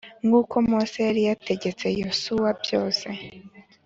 [0.27, 3.07] nk uko Mose yari yategetse Yosuwa byose